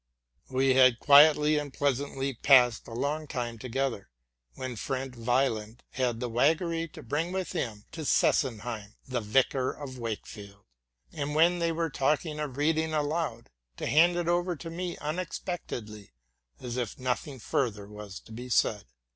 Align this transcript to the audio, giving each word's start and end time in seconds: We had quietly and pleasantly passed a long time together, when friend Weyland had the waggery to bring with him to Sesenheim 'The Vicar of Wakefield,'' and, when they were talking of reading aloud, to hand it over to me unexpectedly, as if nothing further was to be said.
We 0.49 0.73
had 0.73 0.97
quietly 0.97 1.59
and 1.59 1.71
pleasantly 1.71 2.33
passed 2.33 2.87
a 2.87 2.93
long 2.95 3.27
time 3.27 3.59
together, 3.59 4.09
when 4.55 4.75
friend 4.75 5.15
Weyland 5.15 5.83
had 5.91 6.19
the 6.19 6.27
waggery 6.27 6.87
to 6.93 7.03
bring 7.03 7.31
with 7.31 7.51
him 7.51 7.85
to 7.91 8.01
Sesenheim 8.03 8.95
'The 9.07 9.21
Vicar 9.21 9.71
of 9.71 9.99
Wakefield,'' 9.99 10.65
and, 11.13 11.35
when 11.35 11.59
they 11.59 11.71
were 11.71 11.91
talking 11.91 12.39
of 12.39 12.57
reading 12.57 12.95
aloud, 12.95 13.51
to 13.77 13.85
hand 13.85 14.15
it 14.17 14.27
over 14.27 14.55
to 14.55 14.71
me 14.71 14.97
unexpectedly, 14.97 16.13
as 16.59 16.77
if 16.77 16.97
nothing 16.97 17.37
further 17.37 17.87
was 17.87 18.19
to 18.21 18.31
be 18.31 18.49
said. 18.49 18.85